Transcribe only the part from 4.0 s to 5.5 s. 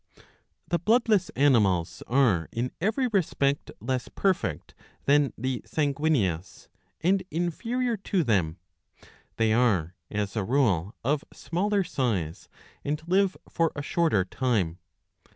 perfect than